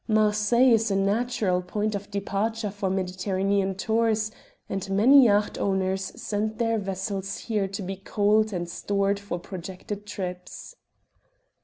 [0.07, 4.31] Marseilles is a natural point of departure for Mediterranean tours,
[4.67, 10.07] and many yacht owners send their vessels there to be coaled and stored for projected
[10.07, 10.75] trips.